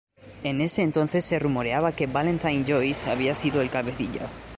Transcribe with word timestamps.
En 0.43 0.61
ese 0.61 0.81
entonces 0.81 1.23
se 1.23 1.37
rumoreaba 1.37 1.91
que 1.91 2.07
Valentine 2.07 2.65
Joyce 2.67 3.07
había 3.11 3.35
sido 3.35 3.61
el 3.61 3.69
cabecilla. 3.69 4.27